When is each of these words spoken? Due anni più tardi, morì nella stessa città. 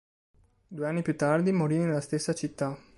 Due 0.67 0.87
anni 0.87 1.03
più 1.03 1.15
tardi, 1.15 1.51
morì 1.51 1.77
nella 1.77 2.01
stessa 2.01 2.33
città. 2.33 2.75